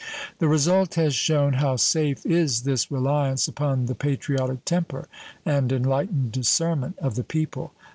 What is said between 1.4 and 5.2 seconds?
how safe is this reliance upon the patriotic temper